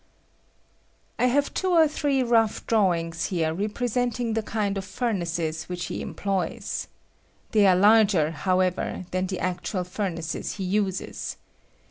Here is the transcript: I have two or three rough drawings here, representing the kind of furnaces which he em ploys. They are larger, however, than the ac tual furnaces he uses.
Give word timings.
I 1.19 1.25
have 1.27 1.53
two 1.53 1.69
or 1.73 1.87
three 1.87 2.23
rough 2.23 2.65
drawings 2.65 3.25
here, 3.25 3.53
representing 3.53 4.33
the 4.33 4.41
kind 4.41 4.75
of 4.75 4.83
furnaces 4.83 5.65
which 5.65 5.85
he 5.93 6.01
em 6.01 6.15
ploys. 6.15 6.87
They 7.51 7.67
are 7.67 7.75
larger, 7.75 8.31
however, 8.31 9.05
than 9.11 9.27
the 9.27 9.37
ac 9.45 9.59
tual 9.63 9.85
furnaces 9.85 10.53
he 10.53 10.63
uses. 10.63 11.37